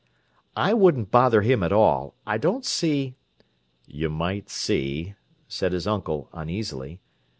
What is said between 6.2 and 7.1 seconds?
uneasily.